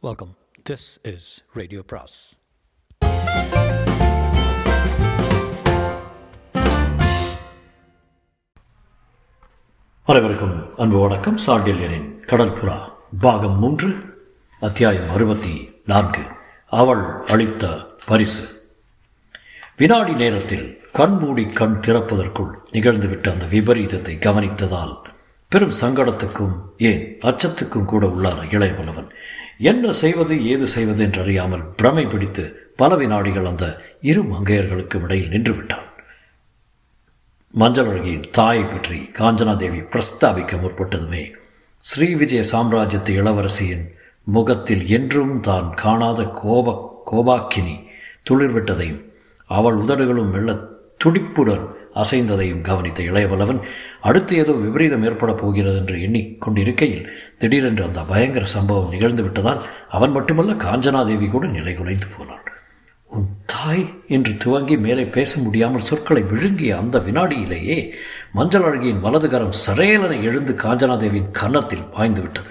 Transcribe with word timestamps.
Welcome 0.00 0.36
this 0.70 1.14
is 1.14 1.44
radio 1.52 1.82
பிராஸ் 1.86 2.38
அனைவருக்கும் 10.04 10.76
அன்பு 10.76 10.98
வணக்கம். 10.98 11.38
சாண்டில்யனின் 11.46 12.06
கடற்புறா 12.26 12.90
பாகம் 13.20 13.58
மூன்று 13.58 13.96
அத்தியாயம் 14.60 15.10
அறுபத்தி 15.10 15.70
நான்கு 15.86 16.22
அவள் 16.66 17.04
அளித்த 17.26 17.78
பரிசு. 18.06 18.72
வினாடி 19.76 20.12
நேரத்தில் 20.12 20.82
கண்மூடி 20.92 21.46
கண் 21.46 21.80
திறப்பதற்குள் 21.86 22.54
நிகழ்ந்துவிட்ட 22.72 23.32
அந்த 23.32 23.46
விபரீதத்தை 23.46 24.16
கவனித்ததால் 24.18 24.96
பெரும் 25.48 25.74
சங்கடத்துக்கும் 25.80 26.56
ஏன் 26.76 27.18
அச்சத்துக்கும் 27.24 27.84
கூட 27.84 28.06
உள்ளான 28.06 28.42
இளையவல்லவன் 28.50 29.10
என்ன 29.60 29.92
செய்வது 29.92 30.34
ஏது 30.44 30.66
செய்வது 30.66 31.00
என்று 31.04 31.20
அறியாமல் 31.22 31.64
பிரமை 31.76 32.04
பிடித்து 32.06 32.44
பல 32.76 32.96
வினாடிகள் 32.96 33.46
அந்த 33.46 33.66
இரு 34.02 34.22
மங்கையர்களுக்கும் 34.22 35.04
இடையில் 35.04 35.28
நின்று 35.28 35.52
விட்டான் 35.52 35.86
மஞ்சள் 37.54 37.88
அழகியின் 37.88 38.28
தாயை 38.30 38.64
பற்றி 38.64 38.98
காஞ்சனாதேவி 39.18 39.80
பிரஸ்தாபிக்க 39.92 40.56
முற்பட்டதுமே 40.56 41.22
ஸ்ரீ 41.82 42.08
விஜய 42.14 42.42
சாம்ராஜ்யத்து 42.52 43.12
இளவரசியின் 43.12 43.84
முகத்தில் 44.26 44.84
என்றும் 44.88 45.36
தான் 45.40 45.68
காணாத 45.74 46.22
கோப 46.40 46.74
கோபாக்கினி 47.06 47.76
துளிர்விட்டதையும் 48.30 49.02
அவள் 49.50 49.76
உதடுகளும் 49.76 50.30
மெல்ல 50.30 50.56
துடிப்புடன் 51.04 51.66
அசைந்ததையும் 52.02 52.60
கவனித்த 52.60 53.02
இளையவல்லவன் 53.02 53.60
அடுத்து 54.00 54.36
ஏதோ 54.36 54.52
விபரீதம் 54.52 55.04
ஏற்படப் 55.04 55.40
போகிறது 55.40 55.76
என்று 55.76 55.96
எண்ணிக்கொண்டிருக்கையில் 56.06 57.08
திடீரென்று 57.38 57.84
அந்த 57.84 58.00
பயங்கர 58.02 58.44
சம்பவம் 58.44 58.90
நிகழ்ந்து 58.90 59.22
விட்டதால் 59.22 59.64
அவன் 59.88 60.10
மட்டுமல்ல 60.10 60.52
காஞ்சனாதேவி 60.66 61.30
கூட 61.30 61.46
நிலை 61.46 61.74
குலைந்து 61.74 62.06
போனாள். 62.16 62.44
உன் 63.10 63.28
தாய் 63.46 63.84
என்று 64.06 64.32
துவங்கி 64.36 64.76
மேலே 64.76 65.04
பேச 65.04 65.40
முடியாமல் 65.40 65.86
சொற்களை 65.88 66.22
விழுங்கிய 66.22 66.76
அந்த 66.76 66.98
வினாடியிலேயே 66.98 67.78
மஞ்சள் 68.32 68.62
அழகியின் 68.62 69.04
வலதுகரம் 69.04 69.58
சரேலனை 69.66 70.18
எழுந்து 70.22 70.52
காஞ்சனாதேவியின் 70.52 71.30
கன்னத்தில் 71.30 71.90
பாய்ந்து 71.94 72.20
விட்டது. 72.20 72.50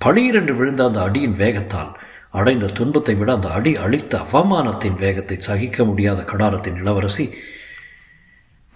பளீர் 0.00 0.52
விழுந்த 0.58 0.84
அந்த 0.84 1.00
அடியின் 1.00 1.38
வேகத்தால் 1.38 1.92
அடைந்த 2.30 2.66
துன்பத்தை 2.66 3.14
விட 3.14 3.32
அந்த 3.32 3.48
அடி 3.48 3.76
அளித்த 3.76 4.18
அவமானத்தின் 4.32 4.98
வேகத்தை 4.98 5.36
சகிக்க 5.40 5.84
முடியாத 5.84 6.20
கடாரத்தின் 6.22 6.76
இளவரசி 6.76 7.24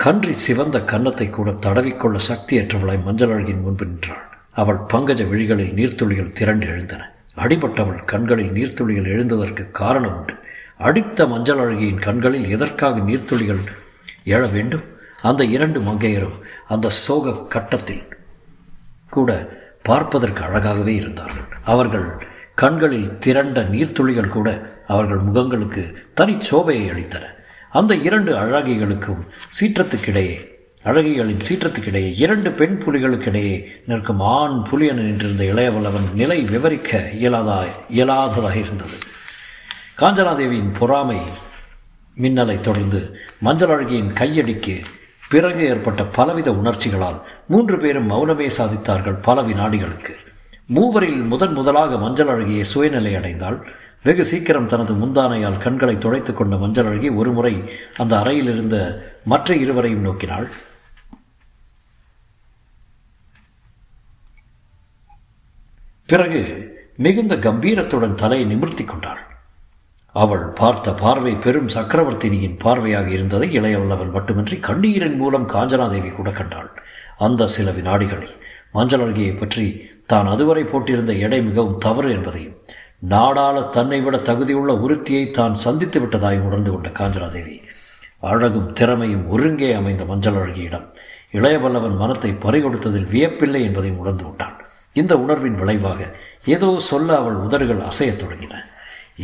கன்றி 0.04 0.32
சிவந்த 0.32 0.80
கன்னத்தை 0.80 1.30
கூட 1.30 1.50
தடவிக்கொள்ள 1.50 2.18
சக்தியற்றவளாய் 2.28 3.04
மஞ்சள் 3.04 3.28
அழகின் 3.28 3.60
முன்பு 3.60 3.84
நின்றாள். 3.86 4.22
அவள் 4.52 4.76
பங்கஜ 4.92 5.28
விழிகளில் 5.28 5.74
நீர்த்துளிகள் 5.74 6.32
திரண்டு 6.32 6.66
எழுந்தன. 6.66 7.02
அடிபட்டவள் 7.36 8.04
கண்களில் 8.04 8.50
நீர்த்துளிகள் 8.52 9.10
எழுந்ததற்கு 9.14 9.70
காரணம் 9.70 10.16
உண்டு. 10.18 10.34
அடித்த 10.78 11.26
மஞ்சள் 11.26 11.58
அழகியின் 11.58 12.00
கண்களில் 12.00 12.48
எதற்காக 12.48 12.98
நீர்த்துளிகள் 12.98 13.62
எழ 14.24 14.52
வேண்டும்? 14.52 14.84
அந்த 15.22 15.44
இரண்டு 15.44 15.80
மங்கையரும் 15.80 16.36
அந்த 16.68 16.88
சோக 16.88 17.34
கட்டத்தில் 17.48 18.04
கூட 19.10 19.30
பார்ப்பதற்கு 19.82 20.42
அழகாகவே 20.42 20.94
இருந்தார்கள். 20.94 21.46
அவர்கள் 21.64 22.08
கண்களில் 22.54 23.18
திரண்ட 23.18 23.60
நீர்த்துளிகள் 23.60 24.28
கூட 24.28 24.48
அவர்கள் 24.86 25.18
முகங்களுக்கு 25.18 25.84
தனி 26.14 26.36
சோபையை 26.50 26.86
அளித்தன. 26.90 27.24
அந்த 27.72 27.94
இரண்டு 27.94 28.32
அழகிகளுக்கும் 28.36 29.22
சீற்றத்துக்கிடையே 29.60 30.34
அழகிகளின் 30.84 31.42
சீற்றத்துக்கிடையே 31.48 32.12
இரண்டு 32.16 32.50
பெண் 32.50 32.82
புலிகளுக்கிடையே 32.86 33.64
நிற்கும் 33.86 34.20
ஆண் 34.20 34.62
புலி 34.62 34.86
என 34.86 35.00
நின்றிருந்த 35.00 35.44
இளையவல்லவன் 35.44 36.14
நிலை 36.14 36.42
விவரிக்க 36.42 37.10
இயலாதா 37.12 37.64
இயலாததாக 37.88 38.54
இருந்தது. 38.54 38.96
காஞ்சனாதேவியின் 39.98 40.74
பொறாமை 40.78 41.20
மின்னலை 42.16 42.60
தொடர்ந்து 42.60 43.00
மஞ்சள் 43.40 43.68
அழகியின் 43.68 44.12
கையடிக்கு 44.12 44.74
பிறகு 45.28 45.62
ஏற்பட்ட 45.66 46.04
பலவித 46.04 46.50
உணர்ச்சிகளால் 46.52 47.18
மூன்று 47.46 47.78
பேரும் 47.78 48.10
மௌனமே 48.10 48.50
சாதித்தார்கள் 48.58 49.22
பல 49.22 49.42
வினாடிகளுக்கு 49.42 50.14
மூவரில் 50.66 51.22
முதன் 51.22 51.52
முதலாக 51.52 51.98
மஞ்சள் 51.98 52.26
அழகியை 52.26 52.64
சுயநிலை 52.74 53.12
அடைந்தாள் 53.16 53.58
வெகு 54.06 54.24
சீக்கிரம் 54.30 54.68
தனது 54.70 54.92
முந்தானையால் 55.00 55.62
கண்களை 55.64 55.94
துடைத்து 56.04 56.32
கொண்ட 56.34 56.54
மஞ்சள் 56.62 56.88
அழகி 56.90 57.08
ஒருமுறை 57.20 57.52
அந்த 58.02 58.12
அறையில் 58.20 58.50
இருந்த 58.52 58.76
மற்ற 59.32 59.54
இருவரையும் 59.64 60.06
நோக்கினாள். 60.06 60.48
பிறகு 66.08 66.40
மிகுந்த 67.04 67.34
கம்பீரத்துடன் 67.46 68.18
தலையை 68.22 68.46
நிமிர்த்தி 68.52 68.84
கொண்டாள். 68.84 69.22
அவள் 70.14 70.44
பார்த்த 70.58 70.88
பார்வை 71.02 71.32
பெரும் 71.44 71.70
சக்கரவர்த்தினியின் 71.76 72.58
பார்வையாக 72.64 73.08
இருந்ததை 73.16 73.48
இளையவல்லவன் 73.58 74.12
மட்டுமின்றி 74.16 74.56
கண்ணீரின் 74.68 75.18
மூலம் 75.22 75.46
காஞ்சனாதேவி 75.54 76.10
கூட 76.12 76.30
கண்டாள். 76.40 76.70
அந்த 77.26 77.50
சில 77.54 77.70
வினாடிகளில் 77.78 78.36
மஞ்சள் 78.76 79.02
அழகியை 79.04 79.32
பற்றி 79.38 79.64
தான் 80.12 80.28
அதுவரை 80.34 80.62
போட்டிருந்த 80.66 81.12
எடை 81.26 81.38
மிகவும் 81.48 81.80
தவறு 81.84 82.08
என்பதையும் 82.16 82.56
நாடாள 83.10 83.70
தன்னை 83.70 84.00
விட 84.00 84.16
தகுதியுள்ள 84.16 84.72
உறுத்தியை 84.84 85.30
தான் 85.30 85.54
சந்தித்து 85.54 86.00
விட்டதாய் 86.00 86.38
உணர்ந்து 86.40 86.70
கொண்ட 86.70 86.88
காஞ்சனாதேவி. 86.88 87.56
அழகும் 88.30 88.72
திறமையும் 88.72 89.24
ஒருங்கே 89.28 89.72
அமைந்த 89.72 90.04
மஞ்சள் 90.04 90.34
அழகியிடம் 90.34 90.84
இளையவல்லவன் 91.32 91.96
மனத்தை 91.96 92.30
பறிகொடுத்ததில் 92.44 93.08
வியப்பில்லை 93.12 93.62
என்பதையும் 93.62 94.00
உணர்ந்து 94.02 94.24
கொண்டான். 94.24 94.56
இந்த 94.92 95.12
உணர்வின் 95.16 95.54
விளைவாக 95.54 96.00
ஏதோ 96.44 96.68
சொல்ல 96.90 97.16
அவள் 97.16 97.34
உதடுகள் 97.34 97.80
அசையத் 97.80 98.20
தொடங்கின. 98.22 98.54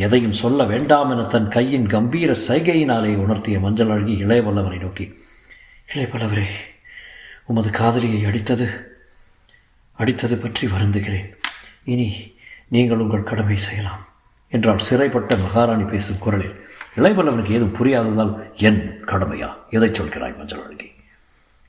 எதையும் 0.04 0.38
சொல்ல 0.40 0.64
வேண்டாம் 0.64 1.10
என 1.10 1.22
தன் 1.22 1.48
கையின் 1.48 1.86
கம்பீர 1.86 2.34
சைகையினாலே 2.48 3.12
உணர்த்திய 3.24 3.58
மஞ்சள் 3.60 3.88
அழகி 3.88 4.14
இளையவல்லவனை 4.24 4.78
நோக்கி 4.80 5.06
இளையவல்லவரே 5.88 6.46
உமது 7.46 7.70
காதலியை 7.70 8.20
அடித்தது 8.24 8.66
அடித்தது 9.98 10.36
பற்றி 10.36 10.66
வருந்துகிறேன். 10.66 11.30
இனி 11.84 12.08
நீங்கள் 12.68 12.98
உங்கள் 12.98 13.22
கடமை 13.22 13.56
செய்யலாம். 13.56 14.06
என்றால் 14.48 14.78
சிறைப்பட்ட 14.90 15.36
மகாராணி 15.36 15.82
பேசும் 15.82 16.18
குரலில் 16.18 16.68
இளையவல்லவனுக்கு 16.96 17.50
ஏதும் 17.50 17.76
புரியாததால் 17.76 18.54
என் 18.54 19.04
கடமையா? 19.04 19.54
எதை 19.70 19.90
சொல்கிறாய் 19.90 20.36
மஞ்சள் 20.36 20.64
அழகி? 20.64 20.92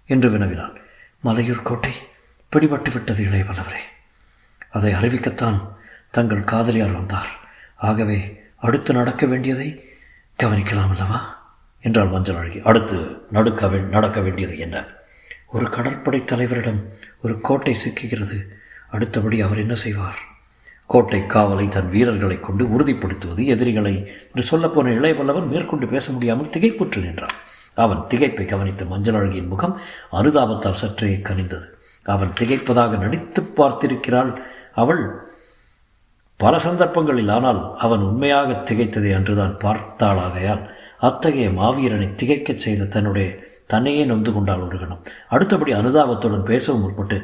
என்று 0.05 0.29
வினவினான். 0.29 0.77
மலையூர் 1.23 1.61
கோட்டை 1.61 1.93
பிடிபட்டு 2.51 2.93
விட்டது 2.93 3.23
இளையவல்லவரே 3.23 3.79
அதை 4.69 4.93
அறிவிக்கத்தான் 4.93 5.67
தங்கள் 6.11 6.43
காதலியார் 6.43 6.91
வந்தார். 6.91 7.29
ஆகவே 7.75 8.43
அடுத்து 8.55 8.93
நடக்க 8.93 9.25
வேண்டியதை 9.25 9.89
கவனிக்கலாம் 10.43 10.89
அல்லவா? 10.89 11.47
என்றாள் 11.81 12.07
மஞ்சள் 12.07 12.35
அழகி. 12.35 12.61
அடுத்து 12.63 13.27
நடுக்க 13.31 13.67
நடக்க 13.67 14.19
வேண்டியது 14.19 14.57
என்ன? 14.57 14.85
ஒரு 15.47 15.69
கடற்படை 15.69 16.19
தலைவரிடம் 16.19 16.83
ஒரு 17.21 17.41
கோட்டை 17.41 17.75
சிக்குகிறது. 17.75 18.47
அடுத்தபடி 18.91 19.41
அவர் 19.41 19.57
என்ன 19.57 19.73
செய்வார்? 19.73 20.19
கோட்டை 20.91 21.19
காவலை 21.33 21.65
தன் 21.67 21.89
வீரர்களை 21.89 22.37
கொண்டு 22.39 22.63
உறுதிப்படுத்துவது 22.65 23.41
எதிரிகளை 23.53 23.93
என்று 24.29 24.43
சொல்லப்போன 24.49 24.93
இளையவல்லவன் 24.99 25.51
மேற்கொண்டு 25.51 25.85
பேச 25.87 26.05
முடியாமல் 26.11 26.51
திகைப்புற்று 26.55 26.99
நின்றான். 27.05 27.35
அவன் 27.77 28.01
திகைப்பை 28.11 28.45
கவனித்த 28.45 28.85
மஞ்சள் 28.85 29.17
அழகியின் 29.19 29.51
முகம் 29.53 29.75
அனுதாபத்தால் 30.11 30.79
சற்றே 30.81 31.11
கனிந்தது. 31.27 31.67
அவன் 32.05 32.31
திகைப்பதாக 32.39 32.97
நடித்து 32.97 33.41
பார்த்திருக்கிறாள் 33.57 34.31
அவள். 34.83 35.03
பல 36.39 36.53
சந்தர்ப்பங்களில் 36.59 37.31
ஆனால் 37.35 37.61
அவன் 37.77 38.03
உண்மையாக 38.09 38.55
திகைத்ததை 38.69 39.11
அன்றுதான் 39.15 39.55
பார்த்தாளாகையால் 39.63 40.63
அத்தகைய 41.07 41.49
மாவீரனை 41.59 42.07
திகைக்கச் 42.21 42.63
செய்த 42.65 42.89
தன்னுடைய 42.95 43.27
தன்னையே 43.73 44.03
நொந்து 44.11 44.31
கொண்டாள் 44.33 44.65
ஒரு 44.67 44.77
கணம். 44.79 45.03
அடுத்தபடி 45.27 45.73
அனுதாபத்துடன் 45.73 46.49
பேசவும் 46.51 46.83
முற்பட்டு 46.83 47.17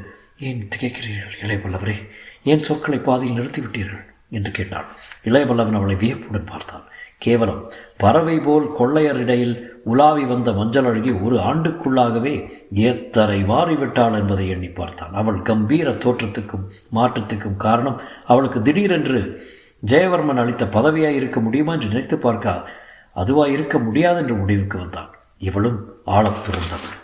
ஏன் 0.48 0.62
திகைக்கிறீர்கள் 0.74 1.40
இளையபல்லவரே 1.44 1.98
ஏன் 2.46 2.66
சொற்களை 2.68 3.00
பாதியில் 3.00 3.38
நிறுத்திவிட்டீர்கள்? 3.38 4.06
என்று 4.30 4.52
கேட்டாள். 4.52 4.86
இளையபல்லவன் 5.24 5.76
அவளை 5.76 5.96
வியப்புடன் 5.96 6.44
பார்த்தான். 6.44 6.84
கேவலம் 7.18 7.72
பறவை 7.98 8.40
போல் 8.40 8.70
கொள்ளையரிடையில் 8.80 9.68
உலாவி 9.84 10.24
வந்த 10.24 10.54
மஞ்சள் 10.54 10.86
அழகி 10.86 11.12
ஒரு 11.12 11.38
ஆண்டுக்குள்ளாகவே 11.38 12.50
எத்தனை 12.74 13.44
மாறிவிட்டாள் 13.44 14.20
என்பதை 14.20 14.50
எண்ணி 14.50 14.68
பார்த்தான். 14.68 15.14
அவள் 15.14 15.42
கம்பீர 15.42 15.92
தோற்றத்துக்கும் 15.92 16.68
மாற்றத்துக்கும் 16.96 17.58
காரணம் 17.58 18.02
அவளுக்கு 18.26 18.62
திடீரென்று 18.62 19.48
ஜெயவர்மன் 19.86 20.40
அளித்த 20.40 20.66
பதவியாக 20.66 21.16
இருக்க 21.16 21.40
முடியுமா 21.40 21.74
என்று 21.74 21.88
நினைத்து 21.88 22.18
பார்க்க 22.18 22.70
அதுவாக 23.14 23.52
இருக்க 23.52 23.80
முடியாது 23.80 24.18
என்று 24.18 24.36
முடிவுக்கு 24.36 24.78
வந்தான். 24.78 25.10
இவளும் 25.38 25.86
ஆழப் 26.06 26.44
பிறந்தவள். 26.46 26.96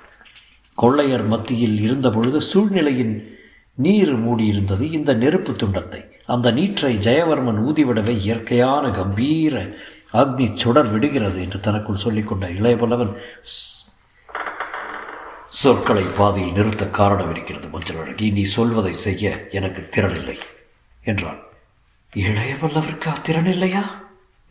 கொள்ளையர் 0.74 1.26
மத்தியில் 1.26 1.82
இருந்தபொழுது 1.82 2.42
சூழ்நிலையின் 2.42 3.40
நீர் 3.78 4.14
மூடியிருந்தது 4.26 4.86
இந்த 4.92 5.14
நெருப்பு 5.14 5.52
துண்டத்தை. 5.54 6.02
அந்த 6.26 6.48
நீற்றை 6.52 6.98
ஜெயவர்மன் 6.98 7.60
ஊதிவிடவே 7.68 8.14
இயற்கையான 8.18 8.92
கம்பீர 8.92 9.56
அக்னி 10.14 10.48
சுடர் 10.54 10.90
விடுகிறது 10.92 11.42
என்று 11.42 11.60
தனக்குள் 11.60 12.04
சொல்லிக்கொண்ட 12.04 12.48
இளையபல்லவன் 12.60 13.14
சொற்களை 15.62 16.04
பாதியில் 16.18 16.52
நிறுத்த 16.52 16.84
காரணம் 16.90 17.32
இருக்கிறது 17.32 17.68
மஞ்சள் 17.68 18.00
அழகி 18.02 18.28
நீ 18.32 18.44
சொல்வதை 18.58 18.94
செய்ய 18.94 19.48
எனக்கு 19.52 19.82
திறனில்லை 19.96 20.38
என்றான். 21.04 21.42
இளைய 22.14 22.54
வல்லவருக்கு 22.62 23.10
அத்திறன் 23.12 23.52
இல்லையா 23.56 23.84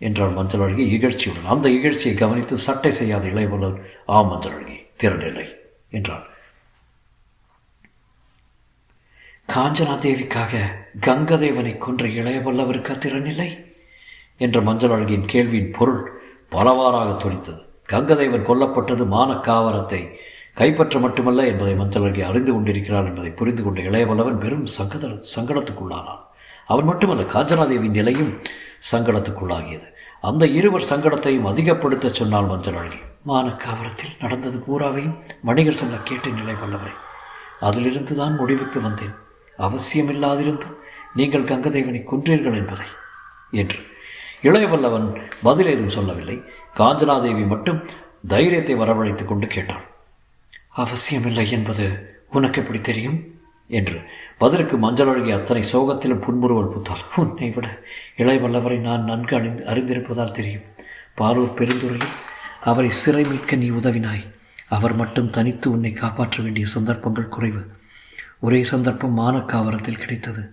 என்றான் 0.00 0.32
மஞ்சள் 0.32 0.60
அழகி 0.60 0.84
இகழ்ச்சியுடன். 0.96 1.50
அந்த 1.54 1.68
இகழ்ச்சியை 1.68 2.14
கவனித்து 2.14 2.58
சட்டை 2.58 2.92
செய்யாத 2.92 3.26
இளையவல்லவன் 3.26 3.80
ஆ 4.08 4.20
மஞ்சள் 4.22 4.52
அழகி 4.52 4.78
திறனில்லை 5.02 5.46
என்றான் 5.90 5.90
என்றாள் 5.90 6.26
காஞ்சனா 9.52 9.94
தேவிக்காக 10.04 10.58
கங்கதேவனை 11.06 11.78
கொன்ற 11.78 12.06
இளைய 12.08 12.40
வல்லவருக்கு 12.40 13.26
இல்லை 13.26 13.50
என்ற 14.36 14.60
மஞ்சள் 14.60 14.90
அழகியின் 14.90 15.30
கேள்வியின் 15.32 15.72
பொருள் 15.78 16.02
பலவாறாக 16.50 17.10
துடித்தது 17.16 17.62
கங்கதேவன் 17.88 18.46
கொல்லப்பட்டது 18.48 19.04
மானக்காவரத்தை 19.04 20.10
கைப்பற்ற 20.54 20.98
மட்டுமல்ல 21.00 21.46
என்பதை 21.46 21.74
மஞ்சள் 21.74 22.02
அழகி 22.02 22.22
அறிந்து 22.22 22.52
கொண்டிருக்கிறார் 22.52 23.04
என்பதை 23.04 23.30
புரிந்து 23.30 23.62
கொண்ட 23.62 23.80
இளையவல்லவன் 23.80 24.38
பெரும் 24.38 24.66
சங்கத 24.66 25.08
சங்கடத்துக்குள்ளானான். 25.36 26.22
அவன் 26.66 26.84
மட்டுமல்ல 26.84 27.22
காஞ்சனாதேவியின் 27.22 27.98
நிலையும் 27.98 28.32
சங்கடத்துக்குள்ளாகியது. 28.92 29.86
அந்த 30.20 30.46
இருவர் 30.46 30.88
சங்கடத்தையும் 30.90 31.42
அதிகப்படுத்த 31.42 32.08
சொன்னால் 32.08 32.44
மஞ்சள் 32.44 32.74
அழகி. 32.74 33.00
மானக்காவரத்தில் 33.26 34.14
நடந்தது 34.20 34.58
பூராவையும் 34.58 35.18
வணிகர் 35.44 35.80
சொல்ல 35.80 35.96
கேட்ட 35.96 36.30
நிலை 36.30 36.54
வல்லவரை. 36.54 36.94
அதிலிருந்து 37.60 38.16
தான் 38.16 38.36
முடிவுக்கு 38.36 38.80
வந்தேன். 38.80 39.14
அவசியமில்லாதிருந்தும் 39.60 40.74
நீங்கள் 41.14 41.44
கங்கதேவனை 41.44 42.04
கொன்றீர்கள் 42.04 42.56
என்பதை 42.56 42.86
என்று 43.50 43.78
இளையவல்லவன் 44.42 45.30
பதில் 45.42 45.66
ஏதும் 45.66 45.88
சொல்லவில்லை. 45.88 46.42
காஞ்சனாதேவி 46.76 47.46
மட்டும் 47.46 47.82
தைரியத்தை 48.28 48.74
வரவழைத்துக் 48.74 49.28
கொண்டு 49.28 49.46
கேட்டாள். 49.46 49.82
அவசியமில்லை 50.68 51.50
என்பது 51.50 52.14
உனக்கு 52.30 52.60
எப்படி 52.60 52.80
தெரியும்? 52.80 53.24
என்று. 53.68 54.00
பதிலுக்கு 54.38 54.76
மஞ்சள் 54.76 55.08
அழகிய 55.08 55.36
அத்தனை 55.36 55.62
சோகத்திலும் 55.72 56.20
புன்முறுவல் 56.20 56.72
புத்தாள். 56.72 57.00
உன்னை 57.16 57.50
விட 57.50 57.78
இளையவல்லவரை 58.16 58.78
நான் 58.78 59.04
நன்கு 59.04 59.36
அறிந்து 59.36 59.64
அறிந்திருப்பதால் 59.64 60.32
தெரியும். 60.32 60.62
பாலூர் 61.16 61.54
பெருந்துறையில் 61.54 62.12
அவரை 62.60 62.90
சிறை 62.90 63.24
மீட்க 63.24 63.56
நீ 63.56 63.70
உதவினாய். 63.70 64.26
அவர் 64.68 64.94
மட்டும் 64.94 65.30
தனித்து 65.30 65.70
உன்னை 65.70 65.92
காப்பாற்ற 65.92 66.42
வேண்டிய 66.42 66.66
சந்தர்ப்பங்கள் 66.66 67.28
குறைவு. 67.28 67.66
ஒரே 68.40 68.64
சந்தர்ப்பம் 68.64 69.18
மானக்காவரத்தில் 69.18 69.98
கிடைத்தது. 69.98 70.50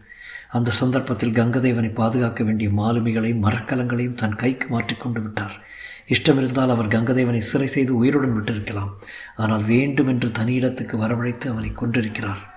அந்த 0.50 0.72
சந்தர்ப்பத்தில் 0.72 1.34
கங்கதேவனை 1.34 1.94
பாதுகாக்க 1.94 2.44
வேண்டிய 2.44 2.70
மாலுமிகளையும் 2.70 3.44
மரக்கலங்களையும் 3.44 4.14
தன் 4.14 4.36
கைக்கு 4.36 4.68
மாற்றிக்கொண்டு 4.68 5.22
விட்டார். 5.22 5.66
இஷ்டமிருந்தால் 6.08 6.70
அவர் 6.70 6.88
கங்கதேவனை 6.88 7.38
சிறை 7.38 7.68
செய்து 7.68 7.96
உயிருடன் 7.96 8.38
விட்டிருக்கலாம். 8.38 8.90
ஆனால் 9.36 9.64
வேண்டுமென்று 9.64 10.28
தனியிடத்துக்கு 10.28 10.98
வரவழைத்து 10.98 11.50
அவனை 11.50 11.72
கொன்றிருக்கிறார். 11.72 12.56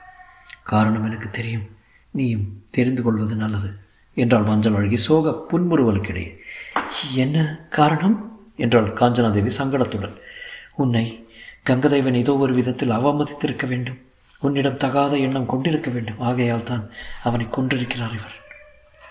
காரணம் 0.63 1.05
எனக்கு 1.05 1.31
தெரியும். 1.31 1.63
நீயும் 2.11 2.63
தெரிந்து 2.71 3.03
கொள்வது 3.03 3.35
நல்லது. 3.35 3.71
என்றாள் 4.15 4.43
மஞ்சள் 4.43 4.75
அழகி. 4.75 4.97
சோக 4.97 5.47
புன்முறுவலுக்கிடையே. 5.53 6.37
என்ன 7.15 7.67
காரணம்? 7.71 8.39
என்றாள் 8.57 8.93
காஞ்சனாதேவி 8.93 9.51
சங்கடத்துடன். 9.59 10.17
உன்னை 10.75 11.29
கங்கதேவன் 11.71 12.15
ஏதோ 12.15 12.37
ஒரு 12.37 12.55
விதத்தில் 12.55 12.91
அவமதித்திருக்க 12.91 13.67
வேண்டும். 13.67 13.99
உன்னிடம் 14.41 14.77
தகாத 14.77 15.17
எண்ணம் 15.17 15.47
கொண்டிருக்க 15.47 15.91
வேண்டும். 15.91 16.21
ஆகையால் 16.21 16.63
தான் 16.63 16.91
அவனை 17.23 17.47
கொன்றிருக்கிறார் 17.47 18.13
இவர். 18.13 18.39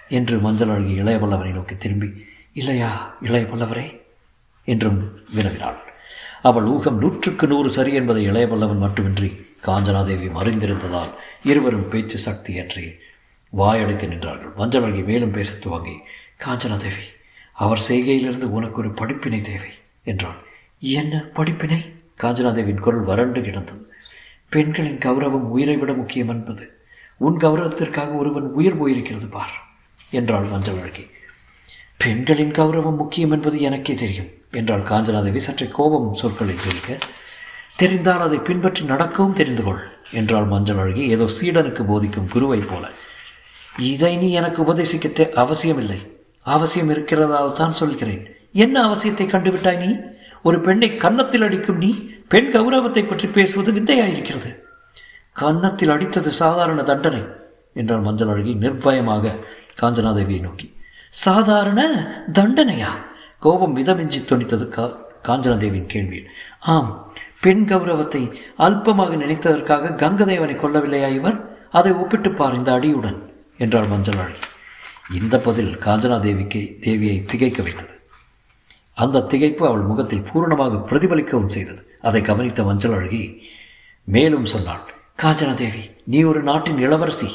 என்று 0.10 0.40
மஞ்சள் 0.40 0.70
அழகி 0.70 1.02
இளையவல்லவனை 1.02 1.54
நோக்கி 1.54 1.78
திரும்பி 1.78 2.26
இல்லையா 2.54 3.16
இளையவல்லவரே? 3.24 4.02
என்றும் 4.66 5.20
வினவினாள். 5.36 5.76
அவள் 6.42 6.64
ஊகம் 6.64 6.98
நூற்றுக்கு 6.98 7.48
நூறு 7.48 7.70
சரி 7.70 7.94
என்பதை 7.94 8.30
இளையவல்லவன் 8.30 8.78
மட்டுமின்றி 8.78 9.46
காஞ்சனாதேவி 9.66 10.32
அறிந்திருந்ததால் 10.32 11.10
இருவரும் 11.44 11.90
பேச்சு 11.90 12.32
சக்தியற்றி 12.32 12.96
வாயடைத்து 13.58 14.08
நின்றார்கள். 14.08 14.56
மஞ்சள் 14.56 14.84
அழகி 14.84 15.02
மேலும் 15.02 15.32
பேச 15.32 15.56
துவங்கி 15.56 15.98
காஞ்சனாதேவி 16.46 17.08
அவர் 17.52 17.84
செய்கையிலிருந்து 17.90 18.44
உனக்கு 18.44 18.78
ஒரு 18.78 18.92
படிப்பினை 18.92 19.42
தேவை 19.42 19.70
என்றாள். 20.04 20.36
என்ன 20.80 21.26
படிப்பினை? 21.34 21.94
காஞ்சனாதேவியின் 22.18 22.80
குரல் 22.80 23.04
வறண்டு 23.04 23.42
கிடந்தது. 23.42 23.89
பெண்களின் 24.50 24.98
கௌரவம் 24.98 25.48
உயிரை 25.56 25.78
விட 25.78 25.94
முக்கியம் 25.94 26.30
என்பது 26.30 26.66
உன் 27.18 27.38
கௌரவத்திற்காக 27.38 28.12
ஒருவன் 28.16 28.48
உயிர் 28.60 28.80
போயிருக்கிறது 28.82 29.28
பார் 29.30 29.54
என்றாள் 30.12 30.48
மஞ்சள் 30.52 30.80
அழகி. 30.82 31.06
பெண்களின் 31.98 32.52
கௌரவம் 32.52 32.96
முக்கியம் 32.96 33.32
என்பது 33.32 33.58
எனக்கே 33.62 33.94
தெரியும் 33.94 34.30
என்றாள் 34.52 34.86
காஞ்சனாதேவி. 34.90 35.36
சற்றே 35.36 35.68
கோபம் 35.68 36.14
சொற்களை 36.14 36.56
தெரிவிக்க 36.56 36.98
தெரிந்தால் 37.76 38.22
அதை 38.22 38.38
பின்பற்றி 38.38 38.86
நடக்கவும் 38.86 39.34
தெரிந்து 39.34 39.64
கொள் 39.64 39.84
என்றாள் 40.12 40.44
மஞ்சள் 40.44 40.78
அழகி. 40.78 41.04
ஏதோ 41.10 41.26
சீடனுக்கு 41.38 41.84
போதிக்கும் 41.84 42.28
குருவை 42.28 42.60
போல. 42.60 42.86
இதை 43.80 44.18
நீ 44.18 44.30
எனக்கு 44.32 44.62
உபதேசிக்க 44.64 45.30
அவசியமில்லை. 45.34 46.00
அவசியம் 46.42 46.90
இருக்கிறதால் 46.90 47.54
தான் 47.54 47.80
சொல்கிறேன். 47.82 48.24
என்ன 48.54 48.76
அவசியத்தை 48.88 49.26
கண்டுவிட்டாய் 49.28 49.86
நீ? 49.86 49.92
ஒரு 50.44 50.62
பெண்ணை 50.62 50.96
கன்னத்தில் 50.96 51.42
அடிக்கும் 51.42 51.78
நீ 51.78 51.90
பெண் 52.32 52.52
கௌரவத்தை 52.52 53.04
பற்றி 53.04 53.28
பேசுவது 53.28 53.72
வித்தையாயிருக்கிறது. 53.72 54.50
கன்னத்தில் 55.32 55.90
அடித்தது 55.90 56.28
சாதாரண 56.28 56.84
தண்டனை 56.84 57.22
என்றார் 57.74 58.00
மஞ்சள் 58.00 58.28
அழகி 58.28 58.54
நிர்பயமாக 58.54 59.34
காஞ்சனாதேவியை 59.82 60.40
நோக்கி. 60.40 60.74
சாதாரண 61.10 61.82
தண்டனையா? 62.34 62.92
கோபம் 63.40 63.76
மிதமிஞ்சி 63.78 64.20
துணித்தது 64.26 64.70
கா 64.70 64.86
காஞ்சனாதேவியின் 65.24 65.92
கேள்வியில். 65.94 66.30
ஆம் 66.60 67.14
பெண் 67.42 67.66
கௌரவத்தை 67.66 68.22
அல்பமாக 68.58 69.12
நினைத்ததற்காக 69.16 69.96
கங்கதேவனை 69.96 70.56
கொல்லவில்லையா 70.56 71.10
இவர்? 71.10 71.38
அதை 71.70 71.92
ஒப்பிட்டு 71.92 72.32
பார் 72.32 72.54
இந்த 72.54 72.72
அடியுடன் 72.72 73.20
என்றாள் 73.58 73.88
மஞ்சள் 73.88 74.16
அழகி. 74.16 74.46
இந்த 75.14 75.40
பதில் 75.40 75.78
காஞ்சனாதேவிக்கு 75.78 76.62
தேவியை 76.80 77.26
திகைக்க 77.26 77.62
வைத்தது. 77.64 77.94
அந்த 78.94 79.26
திகைப்பு 79.30 79.64
அவள் 79.66 79.90
முகத்தில் 79.92 80.28
பூரணமாக 80.32 80.82
பிரதிபலிக்கவும் 80.90 81.54
செய்தது. 81.58 81.82
அதை 82.02 82.22
கவனித்த 82.22 82.64
மஞ்சள் 82.64 82.94
அழகி 82.94 83.44
மேலும் 84.04 84.46
சொன்னாள் 84.46 84.84
காஞ்சனாதேவி 85.22 85.92
நீ 86.04 86.24
ஒரு 86.24 86.44
நாட்டின் 86.44 86.78
இளவரசி. 86.78 87.30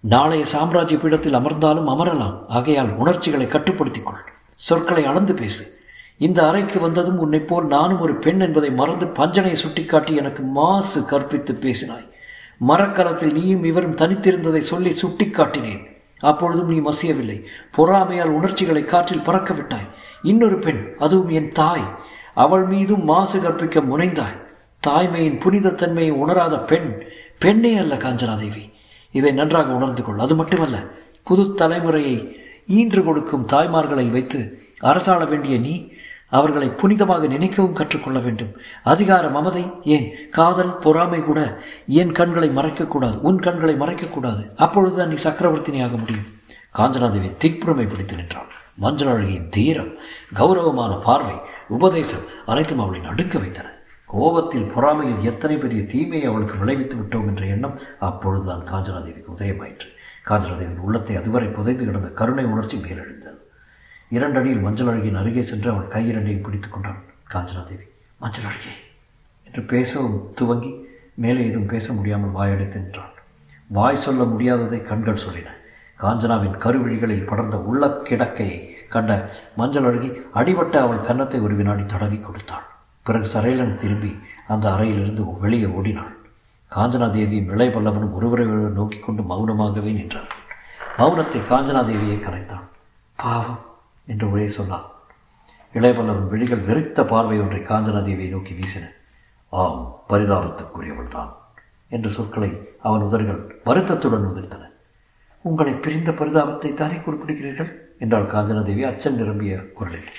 நாளைய 0.00 0.44
சாம்ராஜ்ய 0.44 0.98
பீடத்தில் 0.98 1.34
அமர்ந்தாலும் 1.34 1.88
அமரலாம். 1.88 2.44
ஆகையால் 2.48 2.90
உணர்ச்சிகளை 2.90 3.46
கட்டுப்படுத்திக் 3.46 4.06
கொள் 4.06 4.24
சொற்களை 4.54 5.04
அளந்து 5.04 5.34
பேசு. 5.34 5.76
இந்த 6.16 6.48
அறைக்கு 6.48 6.80
வந்ததும் 6.80 7.18
உன்னை 7.18 7.38
போல் 7.40 7.66
நானும் 7.66 8.00
ஒரு 8.00 8.14
பெண் 8.16 8.40
என்பதை 8.40 8.70
மறந்து 8.70 9.06
பஞ்சனையை 9.06 9.52
சுட்டிக்காட்டி 9.52 10.14
எனக்கு 10.14 10.42
மாசு 10.42 11.04
கற்பித்து 11.04 11.52
பேசினாய். 11.52 12.08
மரக்கலத்தில் 12.68 13.32
நீயும் 13.32 13.64
இவரும் 13.64 13.96
தனித்திருந்ததை 13.96 14.58
சொல்லி 14.58 14.94
சுட்டிக்காட்டினேன். 15.02 15.86
அப்பொழுதும் 16.20 16.68
நீ 16.68 16.90
மசியவில்லை. 16.90 17.42
பொறாமையால் 17.76 18.36
உணர்ச்சிகளை 18.38 18.84
காற்றில் 18.84 19.22
பறக்க 19.22 19.54
விட்டாய் 19.54 19.88
இன்னொரு 20.22 20.58
பெண் 20.58 20.94
அதுவும் 20.98 21.28
என் 21.28 21.52
தாய். 21.52 22.06
அவள் 22.44 22.64
மீதும் 22.72 23.04
மாசு 23.10 23.36
கற்பிக்க 23.40 23.80
முனைந்தாய் 23.80 24.38
தாய்மையின் 24.86 25.40
புனிதத்தன்மையை 25.44 26.10
உணராத 26.22 26.54
பெண் 26.70 26.88
பெண்ணே 27.42 27.72
அல்ல 27.82 27.94
காஞ்சனாதேவி. 27.96 28.64
இதை 29.18 29.30
நன்றாக 29.32 29.76
உணர்ந்து 29.78 30.02
கொள். 30.04 30.24
அது 30.24 30.34
மட்டுமல்ல 30.40 30.78
புது 31.28 31.44
தலைமுறையை 31.54 32.16
ஈன்று 32.78 33.00
கொடுக்கும் 33.04 33.46
தாய்மார்களை 33.52 34.06
வைத்து 34.10 34.40
அரசாள 34.82 35.22
வேண்டிய 35.28 35.54
நீ 35.58 35.74
அவர்களை 36.38 36.68
புனிதமாக 36.80 37.26
நினைக்கவும் 37.34 37.78
கற்றுக்கொள்ள 37.78 38.18
வேண்டும். 38.18 38.52
அதிகார 38.92 39.28
மமதை 39.36 39.64
ஏன்? 39.94 40.08
காதல் 40.30 40.72
பொறாமை 40.84 41.20
கூட 41.20 41.40
என் 42.00 42.12
கண்களை 42.18 42.48
மறைக்கக்கூடாது 42.58 43.16
உன் 43.28 43.38
கண்களை 43.46 43.74
மறைக்கக்கூடாது. 43.82 44.42
அப்பொழுதுதான் 44.56 45.12
நீ 45.12 45.16
சக்கரவர்த்தினி 45.22 45.80
ஆக 45.86 45.96
முடியும். 45.96 46.28
காஞ்சனாதேவி 46.78 47.30
திக்புறமை 47.44 47.86
பிடித்து 47.88 48.16
நின்றாள். 48.16 48.50
மஞ்சள் 48.82 49.12
அழகியின் 49.12 49.48
தீரம் 49.56 49.92
கௌரவமான 50.34 50.92
பார்வை 51.06 51.36
உபதேசம் 51.68 52.24
அனைத்தும் 52.46 52.78
அவளை 52.78 53.00
நடுக்க 53.00 53.38
வைத்தன. 53.38 53.68
கோபத்தில் 54.06 54.70
பொறாமையில் 54.76 55.20
எத்தனை 55.20 55.56
பெரிய 55.56 55.86
தீமையை 55.86 56.28
அவளுக்கு 56.28 56.58
விளைவித்து 56.58 56.96
விட்டோம் 56.96 57.26
என்ற 57.26 57.46
எண்ணம் 57.46 57.78
அப்பொழுதுதான் 57.98 58.64
காஞ்சனாதேவிக்கு 58.72 59.34
உதயமாயிற்று. 59.36 59.88
காஞ்சனாதேவின் 60.28 60.78
உள்ளத்தை 60.78 61.16
அதுவரை 61.16 61.48
புதைந்து 61.48 61.84
கிடந்த 61.84 62.08
கருணை 62.08 62.44
உணர்ச்சி 62.44 62.76
மேலெழுந்தது. 62.76 63.40
இரண்டடியில் 64.10 64.60
மஞ்சள் 64.60 64.86
அழகியின் 64.86 65.18
அருகே 65.18 65.42
சென்று 65.42 65.70
அவள் 65.70 65.92
கையிரண்டையும் 65.94 66.42
பிடித்துக் 66.42 66.72
கொண்டான். 66.72 67.00
காஞ்சனாதேவி 67.32 67.86
மஞ்சள் 68.18 68.44
அழகே 68.44 68.74
என்று 69.44 69.62
பேசவும் 69.62 70.32
துவங்கி 70.34 70.72
மேலே 71.14 71.46
எதுவும் 71.46 71.66
பேச 71.66 71.92
முடியாமல் 71.92 72.34
வாயடைத்து 72.34 72.78
நின்றாள். 72.80 73.14
வாய் 73.66 73.96
சொல்ல 73.96 74.22
முடியாததை 74.24 74.82
கண்கள் 74.82 75.24
சொல்லின. 75.26 75.48
காஞ்சனாவின் 76.00 76.58
கருவிழிகளில் 76.58 77.26
படர்ந்த 77.26 77.56
உள்ள 77.56 77.86
கிடக்கையை 77.86 78.58
கண்ட 78.94 79.12
மஞ்சள் 79.60 79.86
அழகி 79.88 80.10
அடிபட்ட 80.40 80.74
அவள் 80.84 81.06
கன்னத்தை 81.08 81.38
ஒரு 81.46 81.54
வினாடி 81.60 81.84
தடவி 81.92 82.18
கொடுத்தாள். 82.20 82.66
பிறகு 83.06 83.26
சரையலன் 83.34 83.78
திரும்பி 83.82 84.12
அந்த 84.52 84.64
அறையிலிருந்து 84.74 85.22
வெளியே 85.44 85.68
ஓடினாள். 85.78 86.12
காஞ்சனாதேவியும் 86.72 87.50
இளைய 87.54 87.70
பல்லவனும் 87.74 88.14
ஒருவரை 88.18 88.46
ஒருவர் 88.52 88.78
நோக்கி 88.78 88.98
கொண்டு 88.98 89.22
மௌனமாகவே 89.30 89.90
நின்றார்கள். 89.98 90.44
மௌனத்தை 91.00 91.40
காஞ்சனாதேவியை 91.50 92.18
கலைத்தான் 92.20 92.66
பாவம் 93.18 93.60
என்று 94.12 94.26
ஒரே 94.34 94.46
சொன்னான் 94.56 94.86
இளையபல்லவன் 95.74 96.30
விழிகள் 96.32 96.66
வெறித்த 96.68 97.04
பார்வை 97.12 97.38
ஒன்றை 97.44 97.60
காஞ்சனாதேவியை 97.70 98.30
நோக்கி 98.34 98.52
வீசின. 98.58 98.84
ஆம் 99.52 99.82
பரிதாபத்துக்குரியவள் 100.10 101.12
தான் 101.16 101.30
என்ற 101.96 102.08
சொற்களை 102.16 102.50
அவன் 102.86 103.04
உதர்கள் 103.08 103.40
வருத்தத்துடன் 103.66 104.26
உதிர்த்தன. 104.30 104.64
உங்களை 105.44 105.72
பிரிந்த 105.84 106.10
பரிதாபத்தை 106.20 106.70
தானே 106.80 106.96
குறிப்பிடுகிறீர்கள்? 107.04 107.70
என்றாள் 107.98 108.32
காஞ்சனாதேவி 108.34 108.82
அச்சம் 108.86 109.14
நிரம்பிய 109.14 109.56
குரலில் 109.74 110.10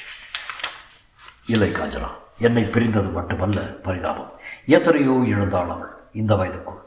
இல்லை 1.45 1.69
காஞ்சனா 1.69 2.09
என்னை 2.37 2.63
பிரிந்தது 2.63 3.09
மட்டுமல்ல 3.09 3.59
பரிதாபம். 3.61 4.31
எத்தனையோ 4.65 5.11
இழந்தாள் 5.11 5.71
அவள் 5.75 5.93
இந்த 6.13 6.35
வயதுக்குள். 6.35 6.81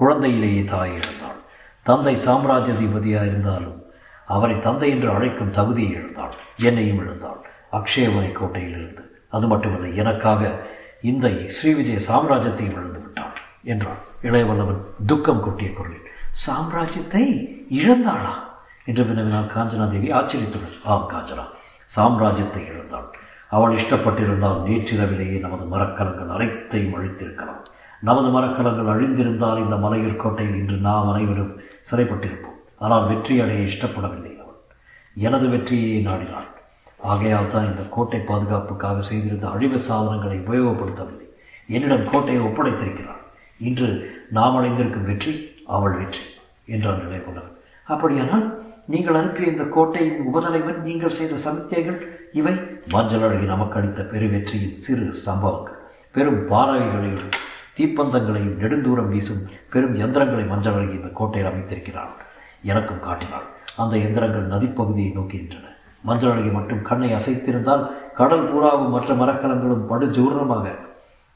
குழந்தையிலேயே 0.00 0.64
தாய் 0.64 0.94
இழந்தாள். 0.94 1.40
தந்தை 1.82 2.16
சாம்ராஜ்யதிபதியாக 2.24 3.26
இருந்தாலும் 3.26 3.84
அவரை 4.26 4.58
தந்தை 4.58 4.90
என்று 4.90 5.10
அழைக்கும் 5.10 5.50
தகுதியை 5.50 5.90
இழந்தாள். 5.92 6.34
என்னையும் 6.56 7.00
இழந்தாள். 7.00 7.40
அக்ஷயவனை 7.72 8.30
கோட்டையிலிருந்து 8.32 9.02
அது 9.28 9.46
மட்டுமல்ல 9.46 9.88
எனக்காக 9.88 10.50
இந்த 11.02 11.28
ஸ்ரீவிஜய 11.28 11.98
சாம்ராஜ்யத்தையும் 12.08 12.76
இழந்து 12.76 13.00
விட்டாள் 13.00 13.36
என்றான் 13.62 14.02
இளையவல்லவன் 14.22 14.82
துக்கம் 15.06 15.44
கொட்டிய 15.44 15.70
குரலில். 15.72 16.06
சாம்ராஜ்யத்தை 16.46 17.24
இழந்தாளா? 17.70 18.34
என்று 18.90 19.02
வினவினாள் 19.08 19.52
காஞ்சனாதேவி 19.54 20.08
ஆச்சரியத்துடன் 20.18 20.76
ஆம் 20.94 21.08
காஞ்சனா 21.12 21.44
சாம்ராஜ்யத்தை 21.88 22.62
இழந்தாள். 22.70 23.08
அவள் 23.56 23.76
இஷ்டப்பட்டிருந்தால் 23.78 24.60
நேற்றிரவிலேயே 24.66 25.38
நமது 25.44 25.64
மரக்கலங்கள் 25.72 26.32
அனைத்தையும் 26.36 26.94
அழித்திருக்கலாம். 26.98 27.62
நமது 28.08 28.28
மரக்கலங்கள் 28.36 28.90
அழிந்திருந்தால் 28.94 29.62
இந்த 29.64 29.76
மலையூர் 29.84 30.20
கோட்டையில் 30.22 30.58
இன்று 30.60 30.76
நாம் 30.88 31.08
அனைவரும் 31.12 31.52
சிறைப்பட்டிருப்போம். 31.90 32.58
ஆனால் 32.84 33.06
வெற்றி 33.10 33.34
அடைய 33.42 33.60
இஷ்டப்படவில்லை 33.70 34.32
அவள். 34.42 34.58
எனது 35.16 35.46
வெற்றியை 35.54 35.94
நாடினாள். 36.08 36.48
ஆகையால் 37.10 37.52
தான் 37.54 37.68
இந்த 37.70 37.82
கோட்டை 37.94 38.20
பாதுகாப்புக்காக 38.30 39.02
செய்திருந்த 39.10 39.46
அழிவு 39.54 39.78
சாதனங்களை 39.88 40.36
உபயோகப்படுத்தவில்லை. 40.44 41.26
என்னிடம் 41.68 42.08
கோட்டையை 42.12 42.40
ஒப்படைத்திருக்கிறாள். 42.48 43.22
இன்று 43.60 43.88
நாம் 44.38 44.56
அடைந்திருக்கும் 44.58 45.08
வெற்றி 45.10 45.32
அவள் 45.76 45.98
வெற்றி 46.00 46.24
என்றான் 46.74 47.02
நிலைபுலன் 47.04 47.52
அப்படியானால் 47.86 48.46
நீங்கள் 48.92 49.16
அனுப்பிய 49.18 49.52
இந்த 49.52 49.64
கோட்டையின் 49.74 50.18
உபதலைவன் 50.30 50.78
நீங்கள் 50.88 51.14
செய்த 51.16 51.34
சமிக்கைகள் 51.44 51.98
இவை. 52.40 52.52
மஞ்சள் 52.94 53.24
அழகி 53.26 53.46
நமக்கு 53.52 53.76
அளித்த 53.78 54.02
பெரு 54.12 54.26
வெற்றியின் 54.32 54.76
சிறு 54.84 55.06
சம்பவங்கள். 55.24 55.78
பெரும் 56.14 56.40
பாறைகளையும் 56.50 57.32
தீப்பந்தங்களையும் 57.78 58.58
நெடுந்தூரம் 58.60 59.10
வீசும் 59.14 59.42
பெரும் 59.72 59.96
எந்திரங்களை 60.04 60.44
மஞ்சள் 60.52 60.76
அழகி 60.78 60.94
இந்த 60.98 61.10
கோட்டையில் 61.18 61.50
அமைத்திருக்கிறாள் 61.50 62.12
எனக்கும் 62.70 63.02
காட்டினாள். 63.06 63.46
அந்த 63.82 63.94
எந்திரங்கள் 64.06 64.46
நதிப்பகுதியை 64.52 65.10
நோக்கின்றன. 65.16 65.64
மஞ்சள் 66.08 66.32
அழகி 66.34 66.52
மட்டும் 66.58 66.82
கண்ணை 66.90 67.10
அசைத்திருந்தால் 67.18 67.84
கடல் 68.20 68.48
பூராவும் 68.50 68.94
மற்ற 68.96 69.14
மரக்கலங்களும் 69.22 69.86
படுஜூர்ணமாக 69.90 70.66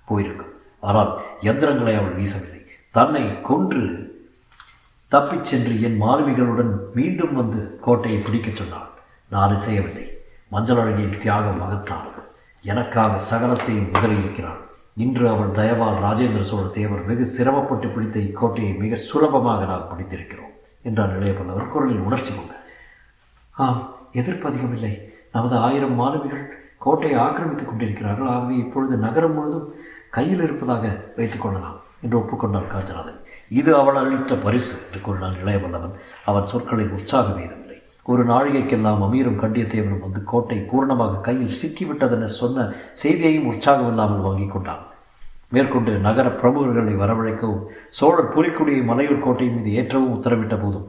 போயிருக்கும். 0.09 0.55
ஆனால் 0.89 1.11
எந்திரங்களை 1.51 1.95
அவள் 2.01 2.17
வீசவில்லை. 2.21 2.63
தன்னை 2.99 3.25
கொன்று 3.51 3.83
தப்பிச் 5.11 5.45
சென்று 5.45 5.83
என் 5.83 6.03
மாணவிகளுடன் 6.03 6.77
மீண்டும் 6.95 7.35
வந்து 7.35 7.79
கோட்டையை 7.81 8.23
பிடிக்கச் 8.23 8.57
சொன்னாள். 8.57 8.89
நான் 9.29 9.57
இசையவில்லை. 9.57 10.09
மஞ்சள் 10.49 10.77
அழகியில் 10.77 11.19
தியாகம் 11.19 11.61
மகத்தானது. 11.61 12.21
எனக்காக 12.63 13.21
சகலத்தையும் 13.31 13.93
முதலியிருக்கிறாள் 13.93 14.61
இன்று 14.97 15.29
அவள் 15.29 15.51
தயவால் 15.51 16.03
ராஜேந்திர 16.03 16.41
சோழ 16.41 16.63
தேவர் 16.67 17.05
வெகு 17.05 17.27
சிரமப்பட்டு 17.27 17.89
பிடித்த 17.89 18.19
இக்கோட்டையை 18.21 18.79
மிக 18.79 18.95
சுலபமாக 18.95 19.65
நாம் 19.65 19.89
பிடித்திருக்கிறோம் 19.89 20.55
என்றார் 20.83 21.23
இளையபல்லவர் 21.23 21.69
குரலில் 21.69 21.99
உணர்ச்சி 21.99 22.35
கொண்டு. 22.35 22.53
ஆம் 23.51 23.95
எதிர்ப்பு 24.13 24.49
அதிகமில்லை. 24.49 25.13
நமது 25.33 25.57
ஆயிரம் 25.57 25.95
மாணவிகள் 25.95 26.59
கோட்டையை 26.79 27.19
ஆக்கிரமித்துக் 27.19 27.69
கொண்டிருக்கிறார்கள். 27.69 28.27
ஆகவே 28.27 28.57
இப்பொழுது 28.57 28.97
நகரம் 28.97 29.35
முழுதும் 29.35 29.75
கையில் 30.11 30.43
இருப்பதாக 30.43 31.05
வைத்துக் 31.17 31.41
கொள்ளலாம் 31.41 31.81
என்று 32.01 32.19
ஒப்புக்கொண்டார் 32.19 32.73
காஞ்சநாதன். 32.75 33.21
இது 33.59 33.71
அவள் 33.77 33.99
அளித்த 34.01 34.35
பரிசு 34.35 34.75
என்று 34.87 35.01
கூறினான் 35.01 35.39
இளையவல்லவன். 35.43 35.95
அவன் 36.25 36.47
சொற்களில் 36.47 36.95
உற்சாகம் 36.97 37.41
ஏதுமில்லை 37.45 37.79
ஒரு 38.05 38.23
நாழிகைக்கெல்லாம் 38.27 39.03
அமீரும் 39.07 39.41
கண்டியத்தேவனும் 39.43 40.05
வந்து 40.05 40.21
கோட்டை 40.25 40.59
பூர்ணமாக 40.71 41.21
கையில் 41.21 41.57
சிக்கிவிட்டதென 41.61 42.25
சொன்ன 42.25 42.67
செய்தியையும் 43.03 43.49
உற்சாகமில்லாமல் 43.53 44.25
வாங்கிக் 44.27 44.53
கொண்டான். 44.53 44.85
மேற்கொண்டு 45.49 45.93
நகர 45.99 46.27
பிரமுகர்களை 46.41 46.95
வரவழைக்கவும் 47.03 47.65
சோழர் 47.99 48.33
புலிக்குடியை 48.35 48.83
மலையூர் 48.91 49.25
கோட்டை 49.25 49.49
மீது 49.49 49.71
ஏற்றவும் 49.81 50.15
உத்தரவிட்ட 50.17 50.57
போதும் 50.63 50.87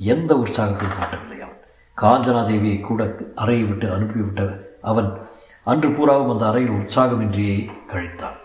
எந்த 0.00 0.30
உற்சாகத்தையும் 0.34 0.98
காட்டவில்லை 0.98 1.38
அவன். 1.40 1.60
காஞ்சனாதேவியை 1.96 2.80
கூட 2.80 3.02
அறையை 3.34 3.64
விட்டு 3.64 3.86
அனுப்பிவிட்ட 3.88 4.42
அவன் 4.82 5.10
அன்று 5.72 5.88
பூராவும் 5.90 6.32
அந்த 6.32 6.44
அறையில் 6.46 6.76
உற்சாகமின்றியே 6.80 7.56
கழித்தான் 7.92 8.40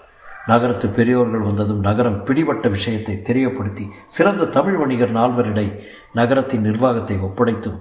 நகரத்து 0.47 0.87
பெரியோர்கள் 0.89 1.39
வந்ததும் 1.39 1.79
நகரம் 1.79 2.23
பிடிபட்ட 2.23 2.67
விஷயத்தை 2.67 3.21
தெரியப்படுத்தி 3.29 3.89
சிறந்த 4.07 4.45
தமிழ் 4.45 4.75
வணிகர் 4.75 5.15
நால்வரிடை 5.15 5.79
நகரத்தின் 6.13 6.61
நிர்வாகத்தை 6.61 7.17
ஒப்படைத்தும். 7.17 7.79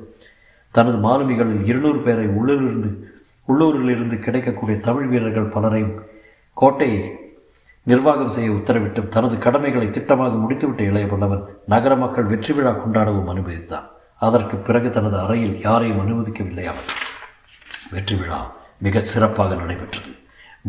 தனது 0.70 0.96
மாலுமிகளில் 0.96 1.64
இருநூறு 1.64 1.98
பேரை 1.98 2.26
உள்ளூரிலிருந்து 2.26 3.08
உள்ளூரிலிருந்து 3.48 4.18
கிடைக்கக்கூடிய 4.18 4.78
தமிழ் 4.80 5.06
வீரர்கள் 5.06 5.52
பலரையும் 5.54 5.94
கோட்டையை 6.52 7.18
நிர்வாகம் 7.82 8.28
செய்ய 8.28 8.50
உத்தரவிட்டும் 8.50 9.08
தனது 9.08 9.38
கடமைகளை 9.38 9.86
திட்டமாக 9.86 10.34
முடித்துவிட்ட 10.42 10.80
இளைய 10.80 11.06
பல்லவன் 11.06 11.44
நகர 11.66 11.96
மக்கள் 11.96 12.24
வெற்றி 12.24 12.52
விழா 12.52 12.70
கொண்டாடவும் 12.70 13.30
அனுமதித்தான் 13.34 13.88
அதற்கு 14.16 14.56
பிறகு 14.56 14.90
தனது 14.90 15.18
அறையில் 15.18 15.60
யாரையும் 15.60 16.00
அனுமதிக்கவில்லை 16.00 16.64
அவன். 16.64 16.88
வெற்றி 17.90 18.16
விழா 18.16 18.52
மிக 18.78 19.00
சிறப்பாக 19.00 19.54
நடைபெற்றது. 19.54 20.10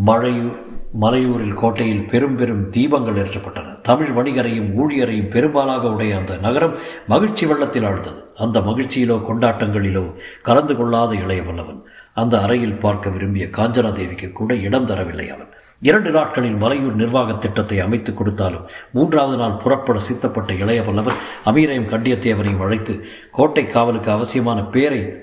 மழையூர் 0.05 0.59
மலையூரில் 1.01 1.53
கோட்டையில் 1.53 2.05
பெரும் 2.05 2.35
பெரும் 2.35 2.69
தீபங்கள் 2.71 3.19
ஏற்றப்பட்டன. 3.19 3.81
தமிழ் 3.81 4.09
வணிகரையும் 4.09 4.73
ஊழியரையும் 4.75 5.29
பெரும்பாலாக 5.29 5.89
உடைய 5.89 6.17
அந்த 6.17 6.37
நகரம் 6.37 6.75
மகிழ்ச்சி 7.07 7.45
வெள்ளத்தில் 7.45 7.83
ஆழ்ந்தது. 7.83 8.23
அந்த 8.35 8.59
மகிழ்ச்சியிலோ 8.59 9.21
கொண்டாட்டங்களிலோ 9.29 10.13
கலந்து 10.41 10.75
கொள்ளாத 10.75 11.15
இளைய 11.15 11.43
வல்லவன். 11.43 11.83
அந்த 12.13 12.41
அறையில் 12.41 12.73
பார்க்க 12.73 13.09
விரும்பிய 13.09 13.45
காஞ்சனா 13.45 13.91
தேவிக்கு 13.91 14.31
கூட 14.31 14.55
இடம் 14.55 14.85
தரவில்லை 14.85 15.27
அவன். 15.27 15.47
இரண்டு 15.81 16.11
நாட்களில் 16.11 16.55
மலையூர் 16.55 16.93
நிர்வாக 16.93 17.33
திட்டத்தை 17.33 17.79
அமைத்துக் 17.79 18.17
கொடுத்தாலும் 18.17 18.65
மூன்றாவது 18.91 19.37
நாள் 19.37 19.59
புறப்பட 19.63 19.99
சித்தப்பட்ட 19.99 20.53
இளைய 20.53 20.83
வல்லவன் 20.83 21.15
அமீரையும் 21.45 21.89
கண்டியத்தேவனையும் 21.89 22.61
அழைத்து 22.61 23.05
கோட்டை 23.31 23.67
காவலுக்கு 23.67 24.11
அவசியமான 24.11 24.61
பேரை 24.61 25.13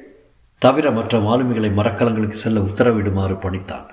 தவிர 0.58 0.90
மற்ற 0.90 1.18
மாலுமிகளை 1.18 1.72
மரக்கலங்களுக்கு 1.74 2.36
செல்ல 2.36 2.60
உத்தரவிடுமாறு 2.60 3.40
பணித்தான். 3.40 3.86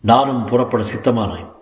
நானும் 0.00 0.44
புறப்பட 0.44 0.84
சித்தமானேன் 0.94 1.56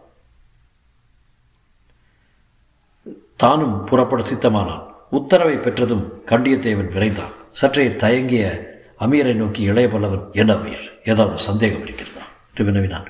தானும் 3.36 3.84
புறப்பட 3.84 4.24
சித்தமானான். 4.34 4.82
உத்தரவை 5.10 5.56
பெற்றதும் 5.56 6.22
கண்டியத்தேவன் 6.26 6.90
விரைந்தான். 6.90 7.32
சற்றே 7.50 7.96
தயங்கிய 7.96 8.74
அமீரை 9.00 9.34
நோக்கி 9.34 9.62
இளைய 9.62 9.88
பல்லவன் 9.88 10.32
என்ன 10.32 10.54
அமீர்? 10.54 10.90
ஏதாவது 11.04 11.38
சந்தேகம் 11.38 11.82
இருக்கிறதா? 11.82 12.20
என்று 12.48 12.64
வினவினான். 12.64 13.06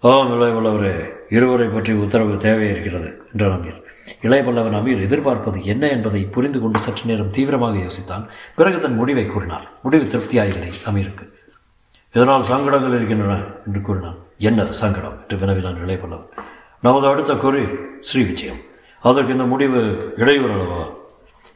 ஆம் 0.00 0.32
இளைய 0.32 0.54
பல்லவரே 0.54 1.12
இருவரை 1.28 1.68
பற்றி 1.68 1.92
உத்தரவு 1.92 2.38
தேவை 2.38 2.70
இருக்கிறது 2.70 3.22
என்றான் 3.32 3.60
அமீர். 3.60 3.82
இளைய 4.20 4.44
பல்லவன் 4.44 4.74
அமீர் 4.74 5.02
எதிர்பார்ப்பது 5.02 5.64
என்ன 5.64 5.88
என்பதை 5.88 6.22
புரிந்து 6.22 6.60
கொண்டு 6.60 6.78
சற்று 6.78 7.04
நேரம் 7.04 7.30
தீவிரமாக 7.30 7.78
யோசித்தான். 7.78 8.28
பிறகு 8.56 8.80
தன் 8.80 8.94
முடிவை 8.94 9.26
கூறினார். 9.26 9.70
முடிவு 9.82 10.04
திருப்தியாயில்லை 10.04 10.72
அமீருக்கு. 10.84 11.28
இதனால் 12.12 12.42
சங்கடங்கள் 12.42 12.94
இருக்கின்றன? 12.94 13.42
என்று 13.66 13.80
கூறினான். 13.80 14.24
என்ன 14.38 14.70
சங்கடம் 14.70 15.18
என்று 15.20 15.36
வினவினான் 15.36 15.86
இளையபல்லவன் 15.86 16.26
நமது 16.80 17.06
அடுத்த 17.06 17.34
குறி 17.34 17.64
ஸ்ரீ 18.00 18.22
விஜயம். 18.22 18.56
அதற்கு 19.00 19.32
இந்த 19.32 19.44
முடிவு 19.44 20.14
இடையூறு 20.16 20.52
அல்லவா? 20.52 20.88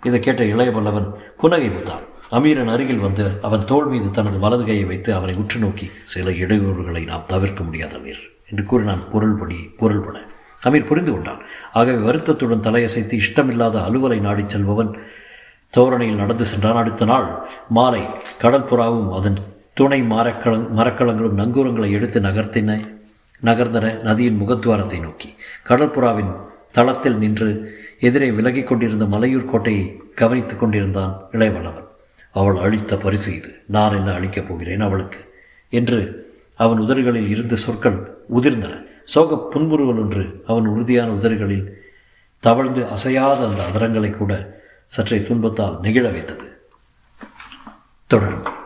இதை 0.02 0.20
கேட்ட 0.20 0.44
இளையபல்லவன் 0.44 1.12
புனகை 1.42 1.86
அமீரன் 2.32 2.72
அருகில் 2.72 2.98
வந்து 2.98 3.38
அவன் 3.42 3.64
தோல் 3.64 3.86
மீது 3.86 4.10
தனது 4.10 4.38
வலது 4.38 4.64
கையை 4.64 4.84
வைத்து 4.84 5.14
அவனை 5.14 5.34
உற்று 5.34 5.60
நோக்கி 5.60 5.90
சில 6.04 6.30
இடையூறுகளை 6.30 7.06
நாம் 7.06 7.22
தவிர்க்க 7.26 7.64
முடியாது 7.64 7.98
அமீர் 7.98 8.20
என்று 8.50 8.64
கூறினான் 8.64 9.10
பொருள்படி 9.12 9.70
பொருள்பட. 9.78 10.18
அமீர் 10.64 10.86
புரிந்து 10.86 11.12
கொண்டான். 11.12 11.42
ஆகவே 11.72 12.04
வருத்தத்துடன் 12.04 12.60
தலையசைத்து 12.60 13.20
இஷ்டமில்லாத 13.20 13.84
அலுவலை 13.84 14.20
நாடிச் 14.20 14.56
செல்பவன் 14.56 14.98
தோரணையில் 15.70 16.16
நடந்து 16.16 16.46
சென்றான். 16.46 16.76
அடுத்த 16.76 17.04
நாள் 17.04 17.48
மாலை 17.68 18.06
கடற்புறாவும் 18.42 19.14
அதன் 19.14 19.36
துணை 19.80 20.02
மரக்கள 20.02 20.66
மரக்கலங்களும் 20.76 21.38
நங்கூரங்களை 21.38 21.90
எடுத்து 21.90 22.20
நகர்த்தின 22.20 22.88
நகர்ந்தன 23.44 24.00
நதியின் 24.00 24.40
முகத்துவாரத்தை 24.40 25.00
நோக்கி. 25.00 25.34
கடற்புறாவின் 25.68 26.36
தளத்தில் 26.72 27.16
நின்று 27.16 27.78
எதிரே 28.00 28.30
விலகிக் 28.30 28.66
கொண்டிருந்த 28.66 29.04
மலையூர் 29.04 29.44
கோட்டையை 29.44 30.02
கவனித்துக் 30.14 30.58
கொண்டிருந்தான் 30.58 31.16
இளையவல்லவன். 31.32 31.84
அவள் 32.32 32.56
அளித்த 32.56 32.96
பரிசு 32.96 33.34
இது. 33.34 33.62
நான் 33.66 33.96
என்ன 33.96 34.12
அளிக்கப் 34.12 34.48
போகிறேன் 34.48 34.80
அவளுக்கு? 34.80 35.34
என்று 35.68 36.26
அவன் 36.54 36.78
உதடுகளில் 36.78 37.28
இருந்த 37.28 37.56
சொற்கள் 37.56 38.12
உதிர்ந்தன. 38.34 38.86
சோக 39.04 39.48
புன்முறுவல் 39.52 39.98
ஒன்று 39.98 40.42
அவன் 40.46 40.66
உறுதியான 40.66 41.10
உதடுகளில் 41.10 41.66
தவழ்ந்து 42.40 42.86
அசையாத 42.86 43.48
அந்த 43.48 43.66
அதரங்களை 43.74 44.10
கூட 44.10 44.62
சற்றே 44.86 45.22
துன்பத்தால் 45.22 45.80
நெகிழ 45.80 46.02
வைத்தது. 46.02 46.62
தொடரும். 48.06 48.59